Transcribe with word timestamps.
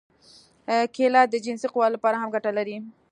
کېله 0.95 1.21
د 1.27 1.35
جنسي 1.45 1.67
قوت 1.73 1.89
لپاره 1.95 2.15
هم 2.17 2.29
ګټه 2.35 2.51
لري. 2.57 2.77